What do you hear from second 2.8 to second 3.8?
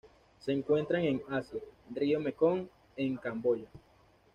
en Camboya.